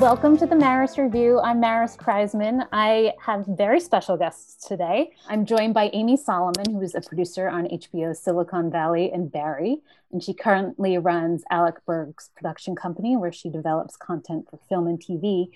[0.00, 1.40] Welcome to the Maris Review.
[1.40, 2.68] I'm Maris Kreizman.
[2.70, 5.12] I have very special guests today.
[5.26, 9.78] I'm joined by Amy Solomon, who is a producer on HBO's Silicon Valley and Barry,
[10.12, 15.02] and she currently runs Alec Berg's production company, where she develops content for film and
[15.02, 15.46] TV.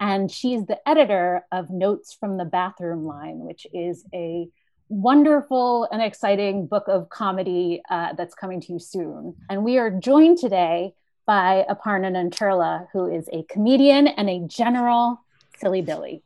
[0.00, 4.48] And she's the editor of Notes from the Bathroom Line, which is a
[4.88, 9.36] wonderful and exciting book of comedy uh, that's coming to you soon.
[9.50, 10.94] And we are joined today
[11.30, 15.24] by Aparna Nancherla, who is a comedian and a general
[15.58, 16.24] silly Billy.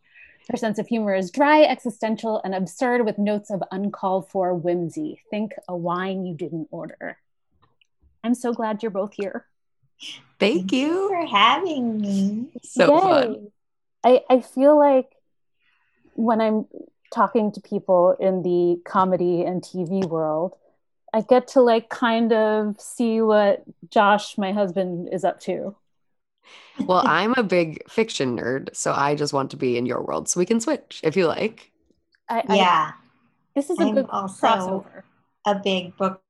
[0.49, 5.21] Her sense of humor is dry, existential, and absurd with notes of uncalled for whimsy.
[5.29, 7.19] Think a wine you didn't order.
[8.25, 9.45] I'm so glad you're both here.
[10.41, 12.47] Thank you for having me.
[12.63, 13.01] So Yay.
[13.01, 13.49] fun.
[14.05, 15.11] I, I feel like
[16.15, 16.65] when I'm
[17.13, 20.55] talking to people in the comedy and TV world,
[21.15, 25.77] I get to like kind of see what Josh, my husband, is up to.
[26.81, 30.29] Well, I'm a big fiction nerd, so I just want to be in your world.
[30.29, 31.71] So we can switch if you like.
[32.29, 32.93] I, yeah.
[33.55, 35.03] This is a I'm good also crossover.
[35.47, 36.21] A big book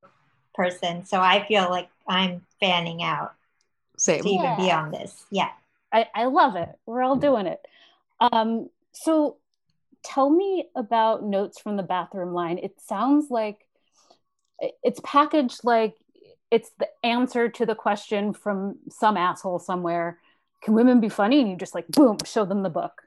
[0.53, 3.33] person, so I feel like I'm fanning out
[3.97, 4.21] Same.
[4.21, 5.25] to even be on this.
[5.31, 5.49] Yeah.
[5.91, 6.69] I, I love it.
[6.85, 7.65] We're all doing it.
[8.19, 9.37] Um, so
[10.03, 12.59] tell me about notes from the bathroom line.
[12.59, 13.64] It sounds like
[14.83, 15.95] it's packaged like
[16.51, 20.19] it's the answer to the question from some asshole somewhere
[20.65, 21.39] can women be funny?
[21.39, 23.03] And you just like boom show them the book.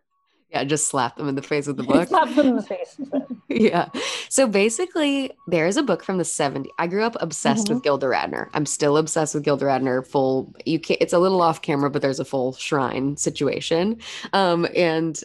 [0.50, 2.08] Yeah just slap them in the face with the book.
[2.08, 2.98] Slap them in the face
[3.48, 3.88] yeah.
[4.30, 7.74] So basically there is a book from the 70s i grew up obsessed mm-hmm.
[7.74, 8.48] with gilda radner.
[8.54, 12.00] I'm still obsessed with gilda radner full you can't it's a little off camera but
[12.00, 13.98] there's a full shrine situation.
[14.32, 15.20] Um and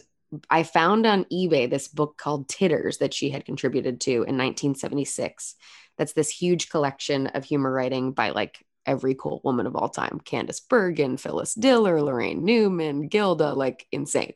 [0.50, 5.56] I found on eBay this book called Titters that she had contributed to in 1976
[5.96, 10.20] that's this huge collection of humor writing by like every cool woman of all time
[10.24, 14.34] Candice Bergen, Phyllis Diller, Laraine Newman, Gilda, like insane.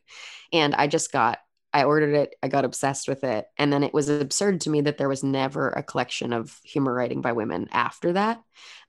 [0.53, 1.39] And I just got,
[1.73, 3.47] I ordered it, I got obsessed with it.
[3.59, 6.95] And then it was absurd to me that there was never a collection of humor
[6.95, 8.41] writing by women after that.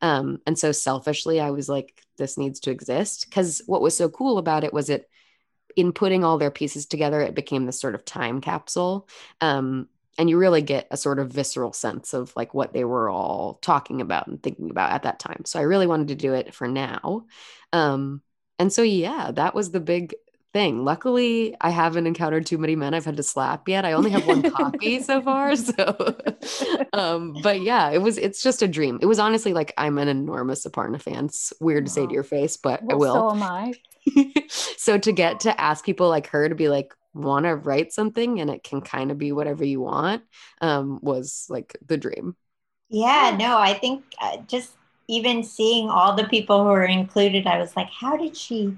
[0.02, 3.26] Um, and so selfishly, I was like, this needs to exist.
[3.30, 5.10] Because what was so cool about it was it,
[5.76, 9.08] in putting all their pieces together, it became this sort of time capsule.
[9.42, 9.88] Um,
[10.18, 13.58] and you really get a sort of visceral sense of like what they were all
[13.62, 16.54] talking about and thinking about at that time so i really wanted to do it
[16.54, 17.26] for now
[17.72, 18.22] um,
[18.60, 20.14] and so yeah that was the big
[20.54, 20.84] thing.
[20.84, 23.86] Luckily i haven't encountered too many men i've had to slap yet.
[23.86, 26.18] I only have one copy so far so
[26.94, 29.00] um, but yeah it was it's just a dream.
[29.02, 31.26] It was honestly like i'm an enormous aparna fan.
[31.26, 31.86] It's weird wow.
[31.86, 33.14] to say to your face but well, i will.
[33.14, 33.74] so am i.
[34.50, 38.40] So to get to ask people like her to be like want to write something
[38.40, 40.24] and it can kind of be whatever you want
[40.62, 42.36] um, was like the dream.
[42.90, 44.72] Yeah, no, I think uh, just
[45.08, 48.78] even seeing all the people who were included, I was like, how did she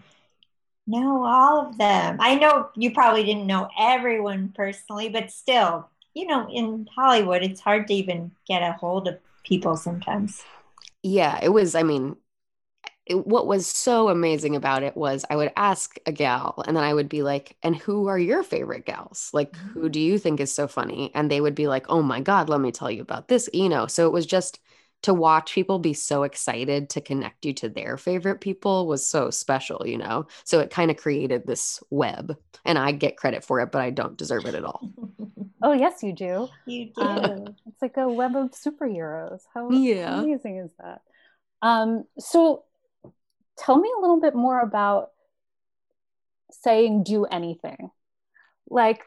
[0.87, 2.17] know all of them?
[2.19, 7.61] I know you probably didn't know everyone personally, but still, you know, in Hollywood, it's
[7.61, 10.43] hard to even get a hold of people sometimes.
[11.03, 12.15] Yeah, it was, I mean,
[13.05, 16.83] it, what was so amazing about it was I would ask a gal and then
[16.83, 19.31] I would be like, and who are your favorite gals?
[19.33, 19.89] Like, who mm-hmm.
[19.89, 21.11] do you think is so funny?
[21.15, 23.69] And they would be like, oh my God, let me tell you about this, you
[23.69, 23.87] know?
[23.87, 24.59] So it was just
[25.03, 29.29] to watch people be so excited to connect you to their favorite people was so
[29.29, 30.28] special, you know?
[30.44, 33.90] So it kind of created this web and I get credit for it, but I
[33.90, 34.91] don't deserve it at all.
[35.63, 36.47] oh, yes, you do.
[36.66, 37.01] You do.
[37.01, 39.41] Um, it's like a web of superheroes.
[39.53, 40.22] How yeah.
[40.22, 41.01] amazing is that?
[41.61, 42.63] Um, so
[43.57, 45.11] tell me a little bit more about
[46.51, 47.90] saying do anything.
[48.69, 49.01] Like,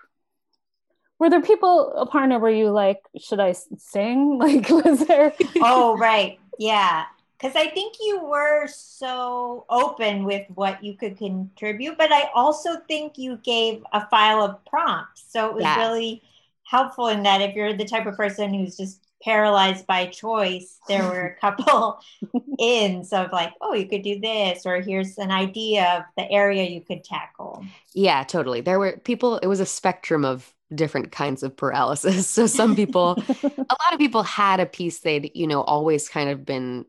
[1.19, 4.38] were there people, Aparna, were you like, should I sing?
[4.44, 5.32] Like, was there?
[5.56, 6.38] oh, right.
[6.58, 7.04] Yeah.
[7.38, 12.76] Because I think you were so open with what you could contribute, but I also
[12.88, 15.24] think you gave a file of prompts.
[15.28, 15.78] So it was yeah.
[15.78, 16.22] really
[16.64, 21.03] helpful in that if you're the type of person who's just paralyzed by choice, there
[21.03, 21.98] were a couple
[22.58, 26.64] ins of like, oh, you could do this, or here's an idea of the area
[26.64, 27.65] you could tackle.
[27.94, 28.60] Yeah, totally.
[28.60, 32.28] There were people, it was a spectrum of different kinds of paralysis.
[32.34, 36.31] So some people, a lot of people had a piece they'd, you know, always kind
[36.31, 36.84] of been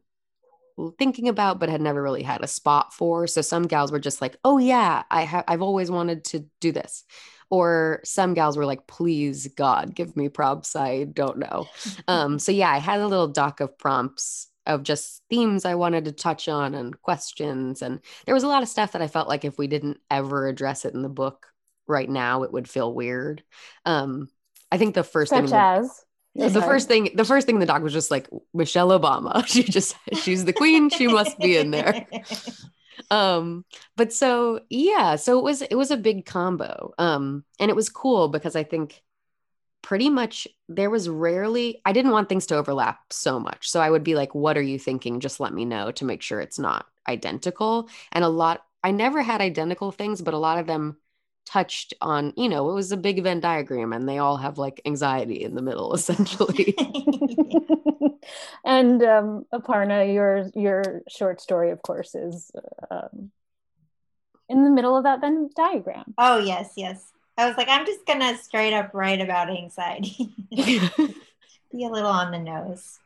[0.98, 3.27] thinking about but had never really had a spot for.
[3.27, 6.72] So some gals were just like oh yeah i have i've always wanted to do
[6.72, 7.04] this.
[7.50, 11.68] Or some gals were like please god give me prompts i don't know.
[12.07, 16.06] Um so yeah i had a little doc of prompts of just themes i wanted
[16.06, 17.81] to touch on and questions.
[17.81, 20.48] And there was a lot of stuff that i felt like if we didn't ever
[20.48, 21.48] address it in the book
[21.87, 23.43] right now it would feel weird
[23.85, 24.29] um
[24.71, 26.05] i think the first Such thing as
[26.35, 26.65] the sorry.
[26.65, 30.45] first thing the first thing the doc was just like michelle obama she just she's
[30.45, 32.05] the queen she must be in there
[33.11, 33.65] um,
[33.95, 36.93] but so yeah, so it was it was a big combo.
[36.97, 39.01] Um, and it was cool because I think
[39.81, 43.69] pretty much there was rarely I didn't want things to overlap so much.
[43.69, 45.19] So I would be like, what are you thinking?
[45.19, 47.89] Just let me know to make sure it's not identical.
[48.11, 50.97] And a lot I never had identical things, but a lot of them
[51.45, 54.81] touched on, you know, it was a big Venn diagram and they all have like
[54.86, 56.75] anxiety in the middle, essentially.
[58.65, 62.51] and um, Aparna, your your short story, of course, is
[62.89, 63.31] um,
[64.50, 66.13] in the middle of that Venn diagram.
[66.18, 67.12] Oh yes, yes.
[67.38, 70.33] I was like, I'm just gonna straight up write about anxiety.
[70.56, 73.00] Be a little on the nose.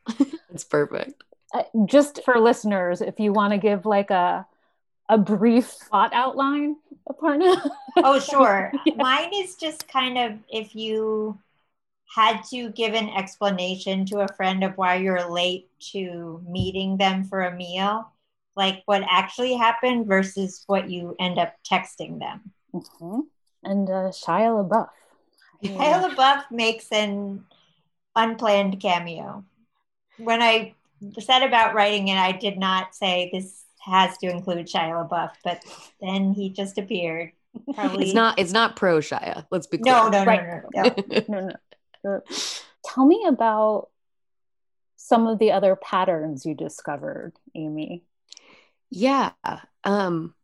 [0.54, 1.24] It's perfect.
[1.52, 4.46] Uh, just for listeners, if you want to give like a
[5.10, 6.76] a brief thought outline,
[7.12, 7.70] Aparna.
[7.98, 8.72] oh, sure.
[8.86, 8.94] yeah.
[8.96, 11.38] Mine is just kind of if you
[12.16, 17.24] had to give an explanation to a friend of why you're late to meeting them
[17.24, 18.12] for a meal,
[18.56, 22.52] like what actually happened versus what you end up texting them.
[22.74, 23.20] Mm-hmm.
[23.64, 24.90] And uh, Shia LaBeouf.
[25.64, 27.46] Shia LaBeouf makes an
[28.16, 29.44] unplanned cameo.
[30.18, 30.74] When I
[31.20, 35.64] said about writing it, I did not say this has to include Shia LaBeouf, but
[36.02, 37.32] then he just appeared.
[37.74, 38.06] Probably.
[38.06, 38.40] It's not.
[38.40, 39.46] It's not pro Shia.
[39.52, 39.96] Let's be clear.
[39.96, 40.64] No, no, right.
[40.74, 41.56] no, no, no, no, no,
[42.04, 42.22] no.
[42.86, 43.90] Tell me about
[44.96, 48.04] some of the other patterns you discovered, Amy.
[48.90, 49.32] Yeah.
[49.84, 50.36] Um.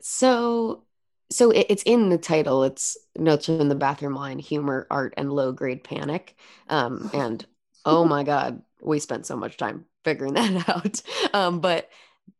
[0.00, 0.84] So,
[1.30, 2.64] so it, it's in the title.
[2.64, 6.36] It's notes from the bathroom line: humor, art, and low grade panic.
[6.68, 7.10] Um.
[7.12, 7.44] And
[7.84, 11.02] oh my god, we spent so much time figuring that out.
[11.34, 11.60] Um.
[11.60, 11.90] But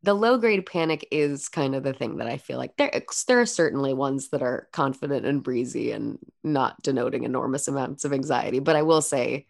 [0.03, 2.91] the low grade panic is kind of the thing that I feel like there
[3.29, 8.13] there are certainly ones that are confident and breezy and not denoting enormous amounts of
[8.13, 8.59] anxiety.
[8.59, 9.47] But I will say,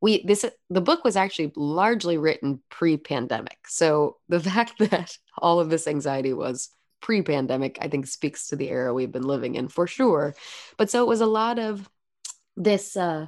[0.00, 3.58] we this the book was actually largely written pre-pandemic.
[3.68, 6.70] So the fact that all of this anxiety was
[7.00, 10.34] pre-pandemic, I think speaks to the era we've been living in for sure.
[10.76, 11.88] But so it was a lot of
[12.56, 13.26] this uh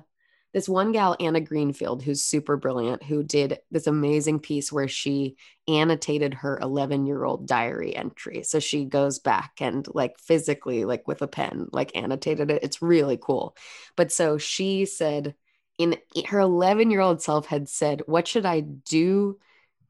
[0.56, 5.36] this one gal, Anna Greenfield, who's super brilliant, who did this amazing piece where she
[5.68, 8.42] annotated her 11 year old diary entry.
[8.42, 12.62] So she goes back and like physically, like with a pen, like annotated it.
[12.62, 13.54] It's really cool.
[13.96, 15.34] But so she said,
[15.76, 19.38] in her 11 year old self had said, What should I do?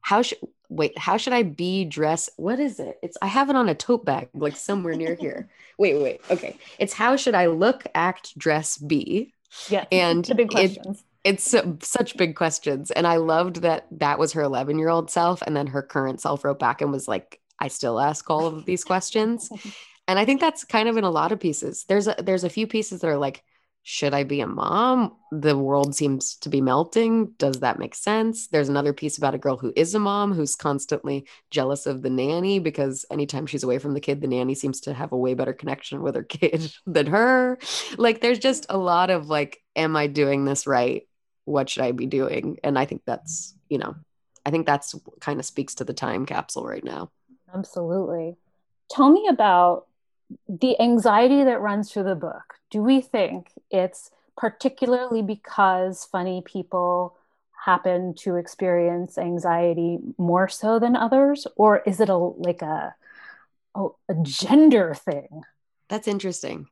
[0.01, 2.31] How should wait, how should I be dressed?
[2.35, 2.99] What is it?
[3.01, 5.49] It's I have it on a tote bag, like somewhere near here.
[5.79, 6.57] Wait, wait, okay.
[6.79, 9.35] It's how should I look, act, dress, be?
[9.69, 9.85] Yeah.
[9.91, 11.03] And the big questions.
[11.23, 11.55] It, it's
[11.87, 12.91] such big questions.
[12.91, 15.41] And I loved that that was her 11 year old self.
[15.41, 18.65] And then her current self wrote back and was like, I still ask all of
[18.65, 19.49] these questions.
[20.07, 21.85] and I think that's kind of in a lot of pieces.
[21.87, 23.43] There's a, there's a few pieces that are like,
[23.89, 25.15] should I be a mom?
[25.31, 27.27] The world seems to be melting.
[27.37, 28.47] Does that make sense?
[28.47, 32.09] There's another piece about a girl who is a mom who's constantly jealous of the
[32.09, 35.35] nanny because anytime she's away from the kid, the nanny seems to have a way
[35.35, 37.59] better connection with her kid than her.
[37.97, 41.07] Like, there's just a lot of like, am I doing this right?
[41.45, 42.57] What should I be doing?
[42.65, 43.95] And I think that's, you know,
[44.45, 47.09] I think that's kind of speaks to the time capsule right now.
[47.55, 48.35] Absolutely.
[48.91, 49.86] Tell me about
[50.47, 57.17] the anxiety that runs through the book do we think it's particularly because funny people
[57.65, 61.47] happen to experience anxiety more so than others?
[61.55, 62.95] Or is it a like a
[63.75, 65.43] a, a gender thing?
[65.89, 66.67] That's interesting.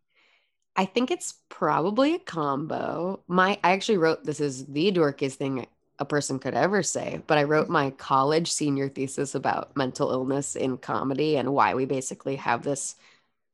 [0.76, 3.22] I think it's probably a combo.
[3.28, 7.38] My i actually wrote this is the dorkiest thing a person could ever say but
[7.38, 12.36] i wrote my college senior thesis about mental illness in comedy and why we basically
[12.36, 12.96] have this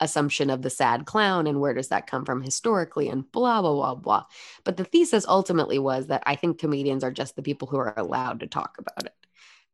[0.02, 3.74] assumption of the sad clown and where does that come from historically and blah blah
[3.74, 4.26] blah blah.
[4.64, 7.94] But the thesis ultimately was that i think comedians are just the people who are
[7.96, 9.16] allowed to talk about it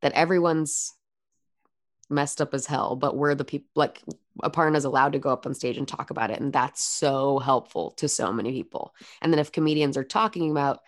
[0.02, 0.94] that everyone's
[2.10, 4.02] messed up as hell but we're the people like
[4.44, 7.92] Aparna's allowed to go up on stage and talk about it and that's so helpful
[7.92, 8.94] to so many people.
[9.22, 10.82] And then if comedians are talking about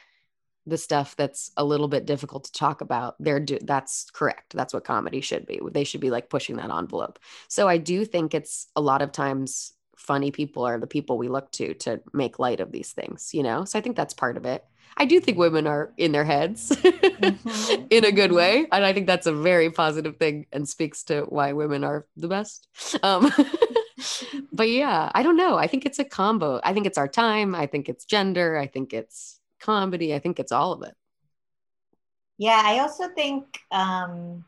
[0.70, 4.74] the stuff that's a little bit difficult to talk about they're do- that's correct that's
[4.74, 7.20] what comedy should be they should be like pushing that envelope.
[7.48, 11.28] So i do think it's a lot of times funny people are the people we
[11.28, 13.66] look to to make light of these things you know?
[13.66, 14.64] So i think that's part of it.
[14.98, 17.86] I do think women are in their heads mm-hmm.
[17.90, 21.22] in a good way and i think that's a very positive thing and speaks to
[21.24, 22.68] why women are the best.
[23.04, 23.32] Um,
[24.52, 27.56] but yeah i don't know i think it's a combo i think it's our time
[27.56, 30.14] i think it's gender i think it's comedy.
[30.14, 30.94] I think it's all of it.
[32.38, 34.46] Yeah, I also think um,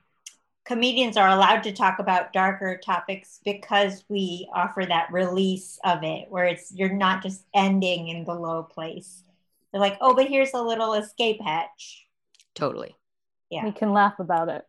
[0.63, 6.27] comedians are allowed to talk about darker topics because we offer that release of it,
[6.29, 9.23] where it's you're not just ending in the low place.
[9.71, 12.07] They're like, oh, but here's a little escape hatch.
[12.55, 12.95] Totally.
[13.49, 14.65] Yeah, we can laugh about it.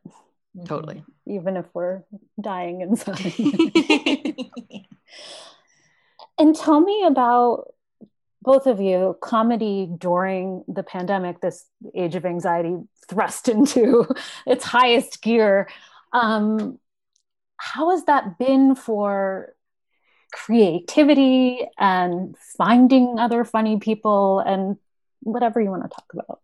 [0.66, 1.04] Totally.
[1.26, 2.02] Even if we're
[2.40, 3.32] dying inside.
[6.38, 7.72] and tell me about
[8.42, 12.76] both of you comedy during the pandemic, this age of anxiety
[13.08, 14.06] thrust into
[14.46, 15.68] its highest gear.
[16.12, 16.78] Um,
[17.56, 19.54] how has that been for
[20.32, 24.76] creativity and finding other funny people and
[25.20, 26.40] whatever you want to talk about?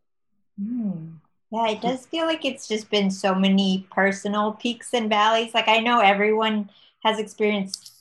[0.62, 1.14] Mm.
[1.50, 5.54] Yeah, it does feel like it's just been so many personal peaks and valleys.
[5.54, 6.70] Like I know everyone
[7.02, 7.97] has experienced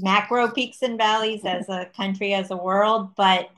[0.00, 3.50] macro peaks and valleys as a country, as a world, but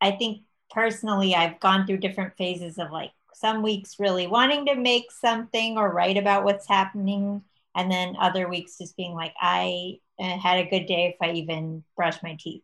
[0.00, 4.74] I think personally I've gone through different phases of like some weeks really wanting to
[4.74, 7.42] make something or write about what's happening
[7.74, 11.82] and then other weeks just being like I had a good day if I even
[11.96, 12.62] brush my teeth.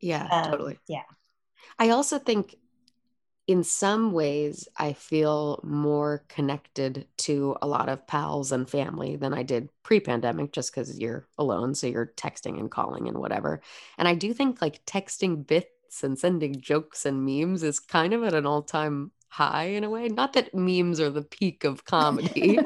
[0.00, 0.78] Yeah, um, totally.
[0.88, 1.02] Yeah.
[1.78, 2.56] I also think
[3.50, 9.34] in some ways, I feel more connected to a lot of pals and family than
[9.34, 11.74] I did pre pandemic, just because you're alone.
[11.74, 13.60] So you're texting and calling and whatever.
[13.98, 18.22] And I do think like texting bits and sending jokes and memes is kind of
[18.22, 20.06] at an all time high in a way.
[20.06, 22.56] Not that memes are the peak of comedy,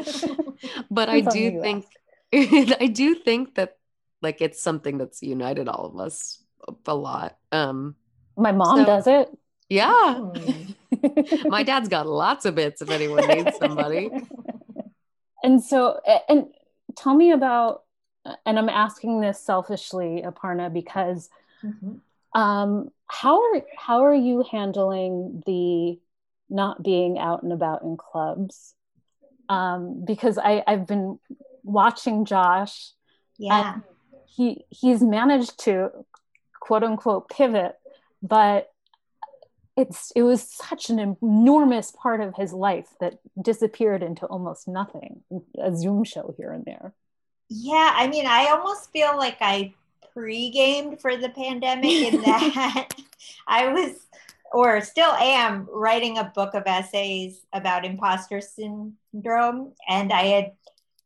[0.90, 1.86] but I do think.
[2.34, 3.78] I do think that
[4.20, 6.42] like it's something that's united all of us
[6.84, 7.38] a lot.
[7.52, 7.94] Um
[8.36, 9.30] my mom so, does it.
[9.74, 9.90] Yeah.
[9.92, 10.32] Oh.
[11.46, 14.10] My dad's got lots of bits if anyone needs somebody.
[15.42, 16.46] And so, and
[16.96, 17.82] tell me about,
[18.46, 21.28] and I'm asking this selfishly, Aparna, because
[21.62, 22.40] mm-hmm.
[22.40, 26.00] um, how are how are you handling the
[26.48, 28.72] not being out and about in clubs?
[29.50, 31.18] Um, because I I've been
[31.62, 32.92] watching Josh.
[33.36, 33.80] Yeah.
[34.24, 35.90] he he's managed to
[36.58, 37.74] quote unquote pivot,
[38.22, 38.70] but
[39.76, 45.22] it's it was such an enormous part of his life that disappeared into almost nothing
[45.60, 46.94] a zoom show here and there.
[47.48, 49.74] Yeah i mean i almost feel like i
[50.12, 52.88] pre-gamed for the pandemic in that
[53.46, 53.98] i was
[54.52, 59.72] or still am writing a book of essays about imposter syndrome.
[59.88, 60.52] And i had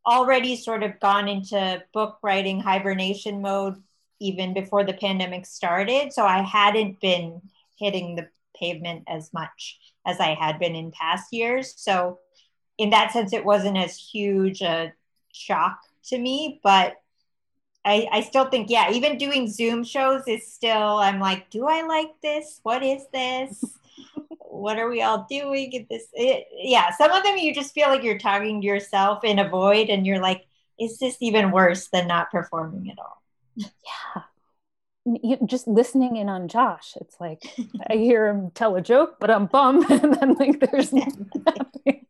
[0.07, 3.83] already sort of gone into book writing hibernation mode
[4.21, 6.13] even before the pandemic started.
[6.13, 7.41] So i hadn't been
[7.79, 11.75] hitting the pavement as much as I had been in past years.
[11.77, 12.19] So,
[12.77, 14.93] in that sense, it wasn't as huge a
[15.33, 16.97] shock to me, but
[17.85, 21.87] I, I still think, yeah, even doing Zoom shows is still, I'm like, do I
[21.87, 22.61] like this?
[22.62, 23.65] What is this?
[24.38, 25.87] what are we all doing?
[25.91, 29.38] This, it, yeah, some of them you just feel like you're talking to yourself in
[29.38, 30.47] a void and you're like,
[30.79, 33.23] is this even worse than not performing at all?
[33.57, 34.23] Yeah
[35.47, 37.43] just listening in on Josh, it's like
[37.88, 42.07] I hear him tell a joke, but I'm bummed, and then like there's nothing.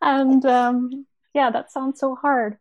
[0.00, 2.58] And um, yeah, that sounds so hard.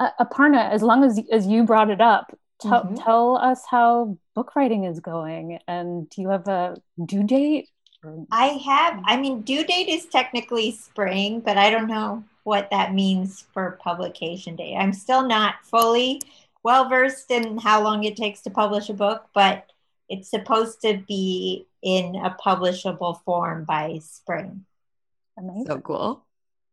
[0.00, 2.94] Uh, Aparna, as long as as you brought it up, t- mm-hmm.
[2.96, 7.68] tell us how book writing is going, and do you have a due date?
[8.30, 9.02] I have.
[9.04, 13.78] I mean, due date is technically spring, but I don't know what that means for
[13.82, 14.76] publication date.
[14.76, 16.22] I'm still not fully
[16.62, 19.66] well versed in how long it takes to publish a book, but
[20.08, 24.64] it's supposed to be in a publishable form by spring.
[25.38, 25.66] Amazing.
[25.66, 26.24] So cool.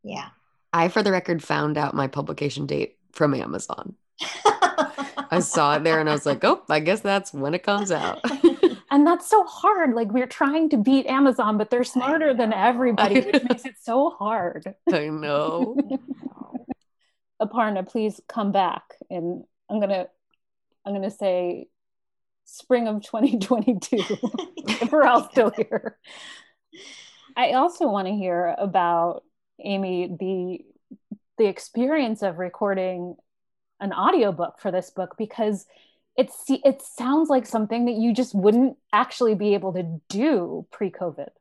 [0.03, 0.29] Yeah.
[0.73, 3.95] I, for the record, found out my publication date from Amazon.
[5.31, 7.91] I saw it there and I was like, oh, I guess that's when it comes
[7.91, 8.19] out.
[8.91, 9.93] and that's so hard.
[9.93, 14.11] Like we're trying to beat Amazon, but they're smarter than everybody, which makes it so
[14.11, 14.75] hard.
[14.91, 15.77] I know.
[17.41, 20.07] Aparna, please come back and I'm gonna
[20.85, 21.67] I'm gonna say
[22.45, 23.97] spring of 2022
[24.57, 25.97] if we're all still here.
[27.35, 29.23] I also want to hear about
[29.59, 30.65] Amy the
[31.37, 33.15] the experience of recording
[33.79, 35.65] an audiobook for this book because
[36.17, 41.29] it's it sounds like something that you just wouldn't actually be able to do pre-COVID.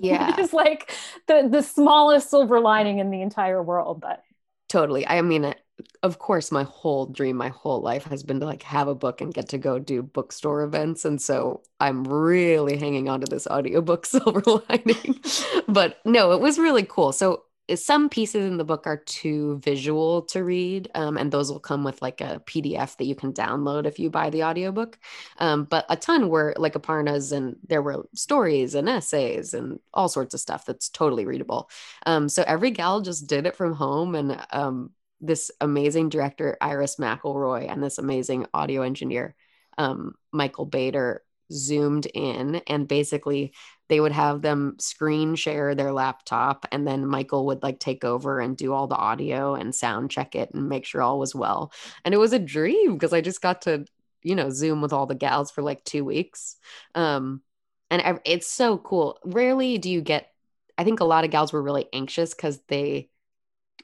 [0.00, 0.34] Yeah.
[0.36, 0.92] it's like
[1.28, 4.22] the the smallest silver lining in the entire world, but
[4.68, 5.06] totally.
[5.06, 5.54] I mean,
[6.02, 9.20] of course my whole dream my whole life has been to like have a book
[9.20, 13.46] and get to go do bookstore events and so i'm really hanging on to this
[13.46, 15.20] audiobook silver lining.
[15.68, 17.12] But no it was really cool.
[17.12, 21.50] So eh, some pieces in the book are too visual to read um, and those
[21.50, 24.98] will come with like a pdf that you can download if you buy the audiobook.
[25.38, 30.08] Um, but a ton were like aparna's and there were stories and essays and all
[30.08, 31.70] sorts of stuff that's totally readable.
[32.06, 36.96] Um, so every gal just did it from home and um, this amazing director Iris
[36.96, 39.34] McElroy and this amazing audio engineer
[39.78, 41.22] um, Michael Bader
[41.52, 43.52] zoomed in and basically
[43.88, 48.40] they would have them screen share their laptop and then Michael would like take over
[48.40, 51.72] and do all the audio and sound check it and make sure all was well.
[52.04, 53.86] And it was a dream because I just got to,
[54.22, 56.56] you know, zoom with all the gals for like 2 weeks.
[56.94, 57.42] Um
[57.90, 59.18] and it's so cool.
[59.24, 60.30] Rarely do you get
[60.76, 63.08] I think a lot of gals were really anxious cuz they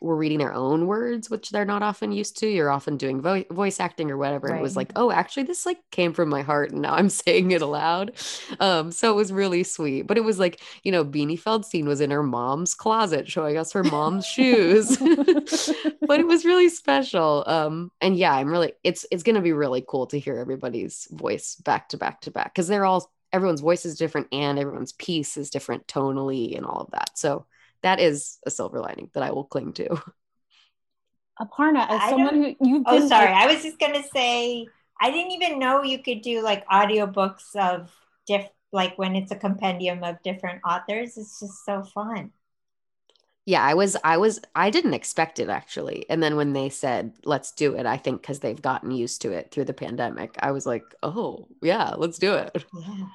[0.01, 2.47] were reading their own words, which they're not often used to.
[2.47, 4.49] You're often doing vo- voice acting or whatever.
[4.49, 4.59] Right.
[4.59, 7.51] It was like, oh, actually, this like came from my heart, and now I'm saying
[7.51, 8.13] it aloud.
[8.61, 10.03] Um, so it was really sweet.
[10.03, 13.73] But it was like, you know, Beanie Feldstein was in her mom's closet showing us
[13.73, 14.97] her mom's shoes.
[14.99, 17.45] but it was really special.
[17.47, 18.73] Um, and yeah, I'm really.
[18.83, 22.55] It's it's gonna be really cool to hear everybody's voice back to back to back
[22.55, 26.81] because they're all everyone's voice is different and everyone's piece is different tonally and all
[26.81, 27.19] of that.
[27.19, 27.47] So
[27.85, 29.89] that is a silver lining that I will cling to.
[31.41, 33.03] Aparna, as I someone who you've oh, been.
[33.05, 33.31] Oh, sorry.
[33.31, 34.67] Like, I was just going to say,
[35.01, 37.93] I didn't even know you could do like audiobooks of
[38.27, 41.19] diff, like when it's a compendium of different authors.
[41.19, 42.31] It's just so fun.
[43.45, 46.07] Yeah, I was, I was, I didn't expect it actually.
[46.09, 49.33] And then when they said, let's do it, I think because they've gotten used to
[49.33, 52.65] it through the pandemic, I was like, oh, yeah, let's do it.
[52.73, 53.07] Yeah.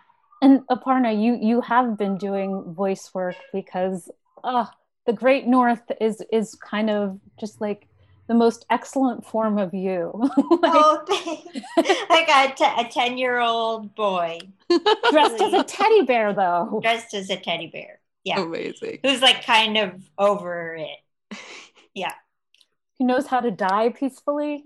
[0.41, 4.09] And Aparna, you you have been doing voice work because
[4.43, 4.69] oh,
[5.05, 7.87] the great north is is kind of just like
[8.29, 10.11] the most excellent form of you.
[10.15, 11.65] like, oh, thanks.
[12.09, 14.37] like a, t- a 10 year old boy.
[15.09, 16.79] Dressed as a teddy bear, though.
[16.81, 17.99] Dressed as a teddy bear.
[18.23, 18.41] Yeah.
[18.41, 18.99] Amazing.
[19.03, 21.39] Who's like kind of over it.
[21.95, 22.13] Yeah.
[22.99, 24.63] He knows how to die peacefully.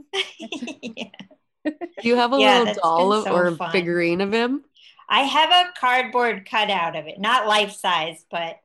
[0.81, 1.05] yeah.
[1.65, 3.71] Do you have a yeah, little doll of, so or fun.
[3.71, 4.65] figurine of him?
[5.07, 8.57] I have a cardboard cutout of it, not life size, but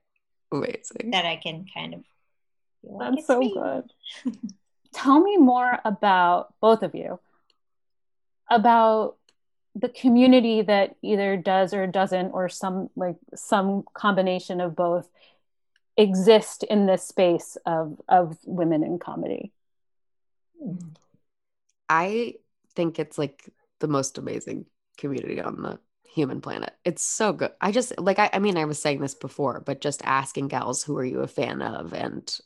[0.52, 1.10] Amazing.
[1.10, 2.04] That I can kind of.
[2.98, 3.54] That's so me.
[3.54, 3.84] good.
[4.94, 7.20] Tell me more about both of you,
[8.50, 9.16] about
[9.74, 15.08] the community that either does or doesn't, or some like some combination of both,
[15.96, 19.52] exist in this space of of women in comedy.
[20.64, 20.96] Mm.
[21.88, 22.34] I
[22.74, 23.48] think it's like
[23.80, 25.78] the most amazing community on the
[26.18, 26.74] human planet.
[26.84, 27.52] It's so good.
[27.60, 30.82] I just like I, I mean I was saying this before, but just asking gals
[30.82, 32.36] who are you a fan of and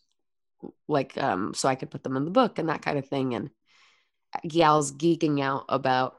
[0.88, 3.34] like um so I could put them in the book and that kind of thing
[3.34, 3.50] and
[4.46, 6.16] gals geeking out about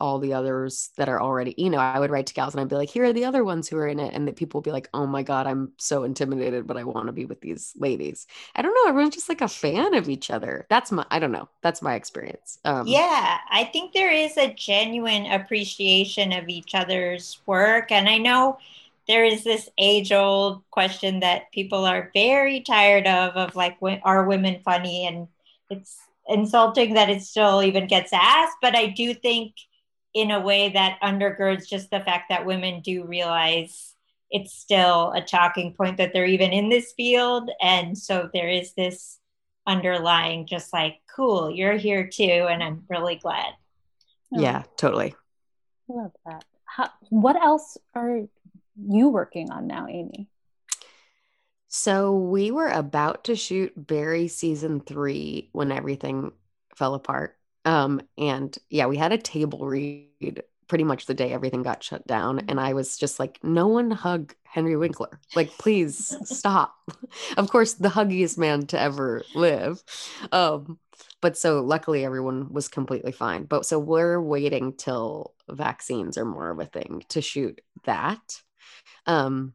[0.00, 2.68] all the others that are already, you know, I would write to gals and I'd
[2.68, 4.14] be like, here are the other ones who are in it.
[4.14, 7.06] And that people will be like, oh my God, I'm so intimidated, but I want
[7.06, 8.26] to be with these ladies.
[8.56, 8.88] I don't know.
[8.88, 10.66] Everyone's just like a fan of each other.
[10.70, 11.48] That's my, I don't know.
[11.62, 12.58] That's my experience.
[12.64, 13.38] Um, yeah.
[13.50, 17.92] I think there is a genuine appreciation of each other's work.
[17.92, 18.58] And I know
[19.06, 24.24] there is this age old question that people are very tired of, of like, are
[24.24, 25.06] women funny?
[25.06, 25.28] And
[25.68, 28.56] it's insulting that it still even gets asked.
[28.62, 29.54] But I do think,
[30.14, 33.94] in a way that undergirds just the fact that women do realize
[34.30, 37.50] it's still a talking point that they're even in this field.
[37.60, 39.18] And so there is this
[39.66, 42.46] underlying, just like, cool, you're here too.
[42.48, 43.52] And I'm really glad.
[44.32, 45.14] Yeah, totally.
[45.90, 46.44] I love that.
[46.64, 48.20] How, what else are
[48.80, 50.28] you working on now, Amy?
[51.66, 56.32] So we were about to shoot Barry season three when everything
[56.76, 57.36] fell apart.
[57.64, 62.06] Um, and yeah, we had a table read pretty much the day everything got shut
[62.06, 62.42] down.
[62.48, 65.20] And I was just like, no one hug Henry Winkler.
[65.34, 66.74] Like, please stop.
[67.36, 69.82] of course, the huggiest man to ever live.
[70.30, 70.78] Um,
[71.20, 73.44] but so luckily everyone was completely fine.
[73.44, 78.40] But so we're waiting till vaccines are more of a thing to shoot that.
[79.06, 79.54] Um,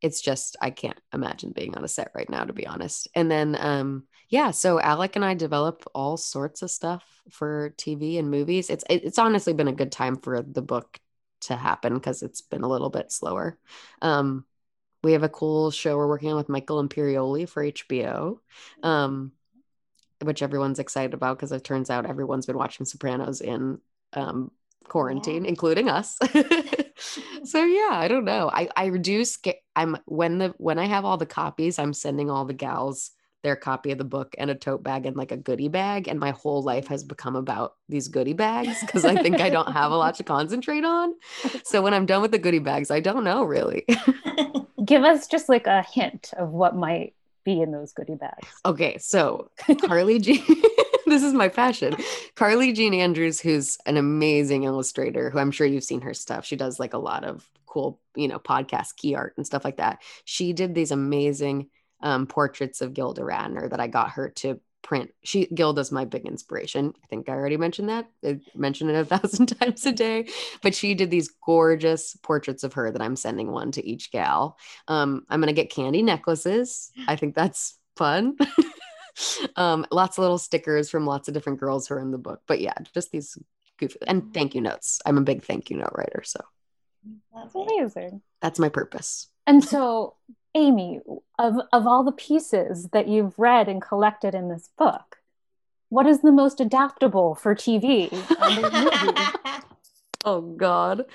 [0.00, 3.08] it's just I can't imagine being on a set right now, to be honest.
[3.14, 8.18] And then um yeah, so Alec and I develop all sorts of stuff for TV
[8.18, 8.70] and movies.
[8.70, 11.00] It's it's honestly been a good time for the book
[11.42, 13.58] to happen because it's been a little bit slower.
[14.02, 14.44] Um,
[15.02, 18.38] we have a cool show we're working on with Michael Imperioli for HBO,
[18.82, 19.32] um,
[20.20, 23.78] which everyone's excited about because it turns out everyone's been watching Sopranos in
[24.12, 24.50] um,
[24.88, 25.50] quarantine, yeah.
[25.50, 26.18] including us.
[27.44, 28.50] so yeah, I don't know.
[28.52, 29.38] I I reduce.
[29.76, 33.56] I'm when the when I have all the copies, I'm sending all the gals their
[33.56, 36.08] copy of the book and a tote bag and like a goodie bag.
[36.08, 39.72] And my whole life has become about these goodie bags because I think I don't
[39.72, 41.14] have a lot to concentrate on.
[41.64, 43.86] So when I'm done with the goodie bags, I don't know really.
[44.84, 48.48] Give us just like a hint of what might be in those goodie bags.
[48.66, 49.50] Okay, so
[49.82, 50.44] Carly G.
[51.08, 51.96] this is my passion.
[52.34, 56.44] Carly Jean Andrews, who's an amazing illustrator, who I'm sure you've seen her stuff.
[56.44, 59.76] She does like a lot of cool, you know, podcast key art and stuff like
[59.76, 60.02] that.
[60.24, 61.68] She did these amazing
[62.00, 65.10] um, portraits of Gilda Radner that I got her to print.
[65.22, 66.94] She Gilda's my big inspiration.
[67.02, 68.08] I think I already mentioned that.
[68.24, 70.28] I mentioned it a thousand times a day.
[70.62, 74.56] But she did these gorgeous portraits of her that I'm sending one to each gal.
[74.86, 76.90] Um, I'm gonna get candy necklaces.
[77.06, 78.36] I think that's fun.
[79.56, 82.42] um, lots of little stickers from lots of different girls who are in the book.
[82.46, 83.38] But yeah, just these
[83.78, 85.00] goofy and thank you notes.
[85.06, 86.40] I'm a big thank you note writer, so
[87.34, 88.22] that's amazing.
[88.40, 89.28] That's my purpose.
[89.46, 90.14] And so,
[90.54, 91.00] Amy,
[91.38, 95.18] of of all the pieces that you've read and collected in this book,
[95.88, 98.08] what is the most adaptable for TV?
[100.24, 101.06] oh God,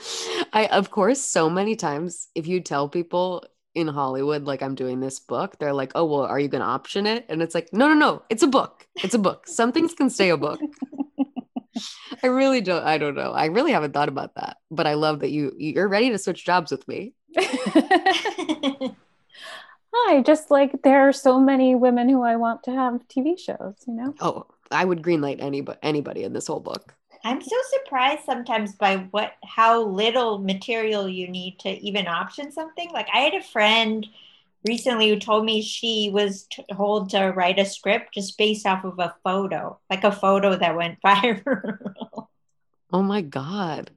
[0.52, 5.00] I of course so many times if you tell people in Hollywood, like I'm doing
[5.00, 7.26] this book, they're like, oh, well, are you going to option it?
[7.30, 8.88] And it's like, no, no, no, it's a book.
[9.04, 9.48] It's a book.
[9.48, 10.60] Some things can stay a book.
[12.24, 12.84] I really don't.
[12.84, 13.32] I don't know.
[13.32, 16.46] I really haven't thought about that, but I love that you you're ready to switch
[16.46, 17.14] jobs with me.
[19.96, 23.76] Hi, just like there are so many women who I want to have TV shows.
[23.88, 24.14] You know.
[24.22, 26.94] Oh, I would greenlight anybody anybody in this whole book.
[27.24, 32.90] I'm so surprised sometimes by what how little material you need to even option something.
[32.92, 34.06] Like I had a friend
[34.68, 39.00] recently who told me she was told to write a script just based off of
[39.00, 42.28] a photo, like a photo that went viral.
[42.92, 43.90] Oh my god!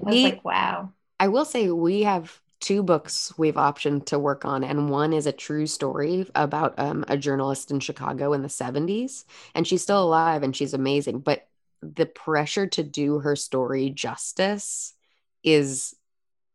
[0.00, 0.92] I was we, like, wow.
[1.18, 5.26] I will say we have two books we've optioned to work on, and one is
[5.26, 10.02] a true story about um, a journalist in Chicago in the '70s, and she's still
[10.02, 11.46] alive and she's amazing, but
[11.82, 14.94] the pressure to do her story justice
[15.42, 15.94] is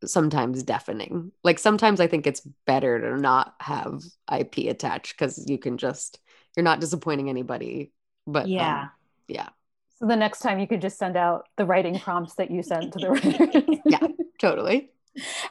[0.03, 1.31] sometimes deafening.
[1.43, 6.19] Like sometimes I think it's better to not have IP attached because you can just
[6.55, 7.91] you're not disappointing anybody.
[8.27, 8.91] But yeah, um,
[9.27, 9.49] yeah.
[9.99, 12.93] So the next time you could just send out the writing prompts that you sent
[12.93, 13.79] to the writers.
[13.85, 14.07] yeah,
[14.39, 14.91] totally.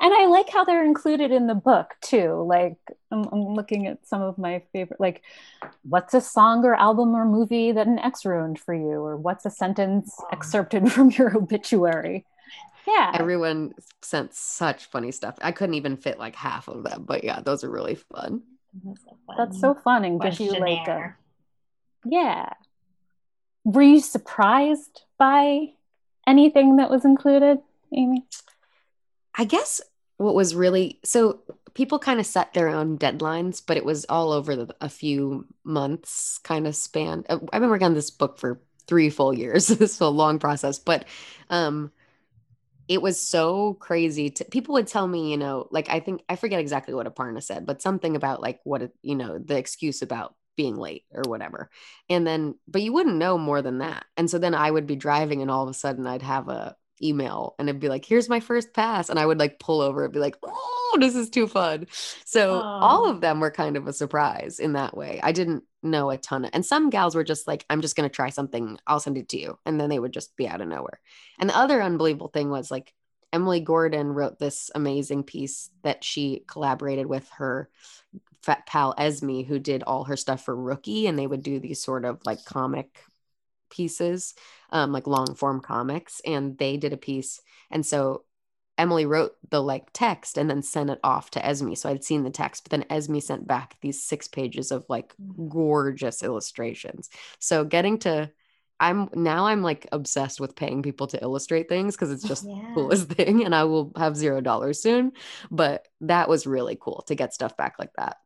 [0.01, 2.45] And I like how they're included in the book too.
[2.47, 2.77] Like
[3.11, 5.23] I'm, I'm, looking at some of my favorite, like
[5.83, 9.47] what's a song or album or movie that an ex ruined for you, or what's
[9.47, 12.27] a sentence excerpted from your obituary.
[12.87, 13.73] Yeah, everyone
[14.03, 15.37] sent such funny stuff.
[15.41, 18.43] I couldn't even fit like half of them, but yeah, those are really fun.
[18.85, 21.15] That's so fun, That's so fun and gives you like a
[22.05, 22.51] yeah.
[23.65, 25.73] Were you surprised by
[26.27, 27.61] anything that was included,
[27.97, 28.25] Amy?
[29.35, 29.81] I guess
[30.17, 31.41] what was really so
[31.75, 35.47] people kind of set their own deadlines, but it was all over the, a few
[35.65, 37.25] months kind of span.
[37.29, 39.71] Uh, I've been working on this book for three full years.
[39.81, 41.05] is a long process, but
[41.51, 41.91] um,
[42.87, 44.31] it was so crazy.
[44.31, 47.43] To, people would tell me, you know, like I think I forget exactly what Aparna
[47.43, 51.71] said, but something about like what you know, the excuse about being late or whatever.
[52.09, 54.05] And then, but you wouldn't know more than that.
[54.17, 56.77] And so then I would be driving, and all of a sudden I'd have a
[57.03, 59.09] email and it'd be like, here's my first pass.
[59.09, 61.87] And I would like pull over and be like, oh, this is too fun.
[62.25, 62.63] So Aww.
[62.63, 63.11] all oh.
[63.11, 65.21] of them were kind of a surprise in that way.
[65.23, 68.09] I didn't know a ton of, and some gals were just like, I'm just going
[68.09, 68.79] to try something.
[68.87, 69.59] I'll send it to you.
[69.67, 71.01] And then they would just be out of nowhere.
[71.39, 72.93] And the other unbelievable thing was like,
[73.33, 77.69] Emily Gordon wrote this amazing piece that she collaborated with her
[78.43, 81.83] fat pal Esme, who did all her stuff for Rookie, and they would do these
[81.83, 83.03] sort of like comic
[83.75, 84.35] pieces,
[84.71, 87.41] um, like long form comics, and they did a piece.
[87.71, 88.25] And so
[88.77, 91.75] Emily wrote the like text and then sent it off to Esme.
[91.75, 95.15] So I'd seen the text, but then Esme sent back these six pages of like
[95.17, 95.49] mm.
[95.49, 97.11] gorgeous illustrations.
[97.39, 98.31] So getting to
[98.81, 102.55] I'm now I'm like obsessed with paying people to illustrate things because it's just yeah.
[102.55, 105.13] the coolest thing and I will have zero dollars soon.
[105.51, 108.17] But that was really cool to get stuff back like that.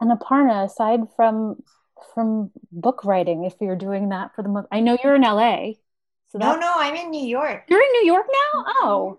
[0.00, 1.62] And Aparna, aside from
[2.14, 4.66] from book writing if you're doing that for the month.
[4.70, 5.72] I know you're in LA.
[6.28, 7.64] So no, no, I'm in New York.
[7.68, 8.60] You're in New York now?
[8.60, 8.86] Mm-hmm.
[8.86, 9.18] Oh.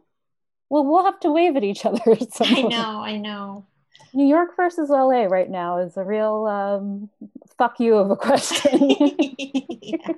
[0.70, 2.02] Well, we'll have to wave at each other.
[2.39, 3.65] I know, I know.
[4.13, 7.10] New York versus LA right now is a real um,
[7.58, 8.89] fuck you of a question.
[9.39, 10.13] yeah.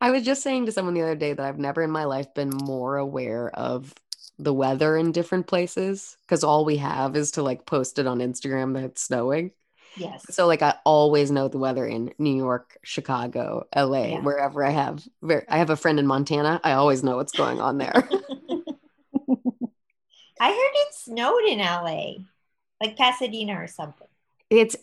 [0.00, 2.32] I was just saying to someone the other day that I've never in my life
[2.34, 3.94] been more aware of
[4.38, 8.20] the weather in different places because all we have is to like post it on
[8.20, 9.50] Instagram that it's snowing.
[9.96, 10.24] Yes.
[10.30, 14.20] So like I always know the weather in New York, Chicago, LA, yeah.
[14.20, 15.02] wherever I have
[15.48, 16.60] I have a friend in Montana.
[16.62, 17.92] I always know what's going on there.
[20.40, 22.12] I heard it snowed in LA,
[22.80, 24.06] like Pasadena or something.
[24.48, 24.76] It's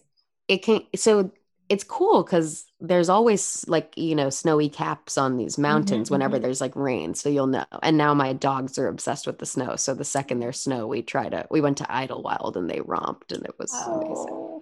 [0.47, 1.31] it can so
[1.69, 6.35] it's cool because there's always like you know snowy caps on these mountains mm-hmm, whenever
[6.35, 6.43] mm-hmm.
[6.43, 9.75] there's like rain so you'll know and now my dogs are obsessed with the snow
[9.75, 13.31] so the second there's snow we try to we went to idlewild and they romped
[13.31, 14.01] and it was oh.
[14.01, 14.56] amazing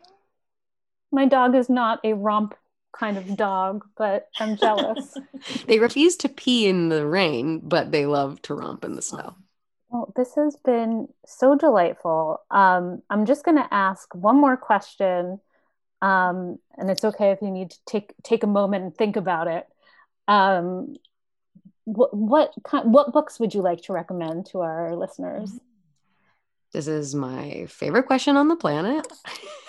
[1.15, 2.53] my dog is not a romp
[2.91, 5.17] kind of dog, but I'm jealous.
[5.65, 9.35] they refuse to pee in the rain, but they love to romp in the snow.
[9.89, 12.41] Well, this has been so delightful.
[12.51, 15.39] Um, I'm just going to ask one more question
[16.01, 19.47] Um, and it's okay if you need to take take a moment and think about
[19.47, 19.65] it.
[20.27, 20.97] Um,
[21.85, 22.53] what what
[22.85, 25.51] what books would you like to recommend to our listeners?
[26.73, 29.07] This is my favorite question on the planet.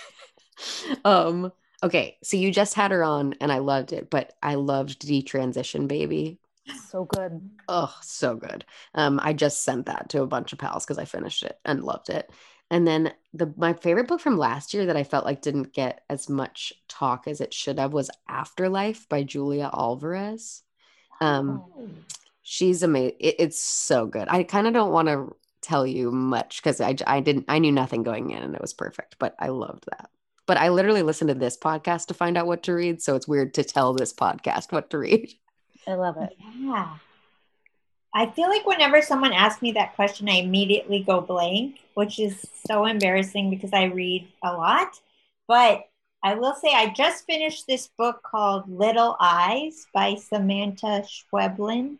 [1.04, 5.06] um, okay, so you just had her on and I loved it, but I loved
[5.06, 6.38] Detransition Baby.
[6.88, 7.48] So good.
[7.68, 8.64] Oh, so good.
[8.94, 11.84] Um, I just sent that to a bunch of pals because I finished it and
[11.84, 12.30] loved it.
[12.70, 16.02] And then the my favorite book from last year that I felt like didn't get
[16.10, 20.62] as much talk as it should have was Afterlife by Julia Alvarez.
[21.20, 21.88] Um, oh.
[22.42, 23.16] she's amazing.
[23.20, 24.26] It, it's so good.
[24.28, 27.72] I kind of don't want to tell you much because I, I didn't I knew
[27.72, 30.10] nothing going in and it was perfect, but I loved that.
[30.46, 33.28] But I literally listened to this podcast to find out what to read, so it's
[33.28, 35.32] weird to tell this podcast what to read.
[35.88, 36.36] I love it.
[36.58, 36.96] Yeah.
[38.14, 42.46] I feel like whenever someone asks me that question, I immediately go blank, which is
[42.66, 44.98] so embarrassing because I read a lot.
[45.46, 45.84] But
[46.22, 51.98] I will say I just finished this book called Little Eyes by Samanta Schweblin.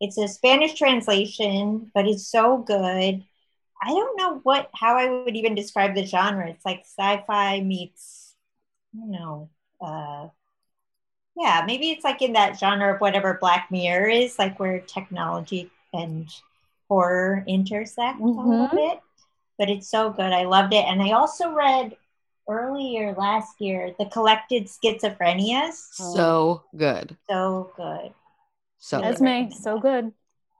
[0.00, 3.22] It's a Spanish translation, but it's so good.
[3.82, 6.48] I don't know what how I would even describe the genre.
[6.48, 8.34] It's like sci-fi meets,
[8.92, 10.28] you know, uh,
[11.36, 15.70] yeah, maybe it's like in that genre of whatever Black Mirror is, like where technology
[15.92, 16.28] and
[16.88, 18.38] horror intersect mm-hmm.
[18.38, 18.76] a little mm-hmm.
[18.76, 19.00] bit.
[19.58, 20.32] But it's so good.
[20.32, 21.96] I loved it, and I also read
[22.48, 25.74] earlier last year the collected schizophrenias.
[25.92, 27.16] So good.
[27.30, 28.12] So good.
[28.78, 30.12] So Esme, so good.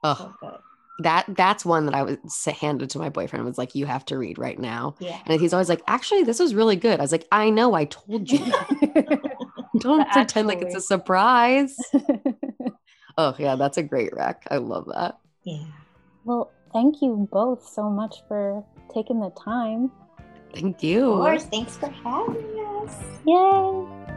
[0.04, 0.58] Oh, so good.
[1.02, 3.44] That that's one that I was handed to my boyfriend.
[3.44, 4.94] Was like, you have to read right now.
[4.98, 5.18] Yeah.
[5.26, 6.98] And he's always like, actually, this was really good.
[7.00, 8.38] I was like, I know, I told you.
[9.78, 10.42] Don't but pretend actually...
[10.44, 11.76] like it's a surprise.
[13.18, 14.46] oh yeah, that's a great rec.
[14.50, 15.18] I love that.
[15.44, 15.64] Yeah.
[16.24, 19.90] Well, thank you both so much for taking the time.
[20.54, 21.12] Thank you.
[21.12, 21.44] Of course.
[21.44, 22.96] Thanks for having us.
[23.24, 24.16] Yay.